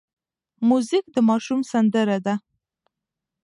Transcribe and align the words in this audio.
موزیک 0.67 1.05
د 1.15 1.17
ماشوم 1.29 1.59
سندره 1.71 2.17
ده. 2.25 2.35